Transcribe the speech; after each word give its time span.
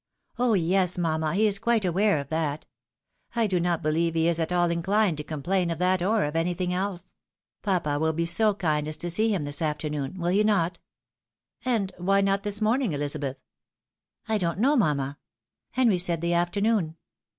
"Oh 0.39 0.53
yes, 0.55 0.97
mamma! 0.97 1.35
he 1.35 1.45
is 1.45 1.59
quite 1.59 1.85
aware 1.85 2.17
of 2.17 2.29
that.' 2.29 2.65
I 3.35 3.45
do 3.45 3.59
not 3.59 3.83
be 3.83 3.91
lieve 3.91 4.15
he 4.15 4.27
is 4.27 4.39
at 4.39 4.51
aU 4.51 4.63
inclined 4.69 5.17
to 5.17 5.23
complain 5.23 5.69
of 5.69 5.77
that 5.77 6.01
or 6.01 6.23
of 6.25 6.35
anything 6.35 6.73
else. 6.73 7.13
Papa 7.61 7.99
will 7.99 8.11
be 8.11 8.25
so 8.25 8.55
kind 8.55 8.87
as 8.87 8.97
to 8.97 9.11
see 9.11 9.31
him 9.31 9.43
this 9.43 9.61
afternoon, 9.61 10.13
wiU 10.13 10.33
he 10.33 10.43
not?"" 10.43 10.79
And 11.65 11.91
why 11.99 12.21
not 12.21 12.41
this 12.41 12.61
morning, 12.61 12.93
Ehzabeth?" 12.93 13.35
"I 14.27 14.39
don't 14.39 14.57
know, 14.57 14.75
mamma. 14.75 15.19
Henry 15.69 15.99
said 15.99 16.21
the 16.21 16.33
afternoon." 16.33 16.95